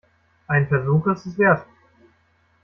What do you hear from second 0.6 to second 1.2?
Versuch